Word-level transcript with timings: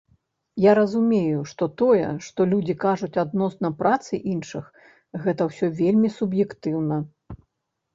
Я 0.63 0.71
разумею, 0.79 1.43
што 1.51 1.67
тое, 1.81 2.07
што 2.29 2.47
людзі 2.55 2.77
кажуць 2.85 3.11
адносна 3.27 3.73
працы 3.85 4.13
іншых, 4.35 4.75
гэта 5.27 5.41
ўсё 5.55 5.75
вельмі 5.85 6.09
суб'ектыўна. 6.21 6.97